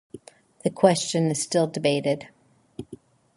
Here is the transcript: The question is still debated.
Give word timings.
The 0.63 0.71
question 0.71 1.29
is 1.29 1.43
still 1.43 1.67
debated. 1.67 2.27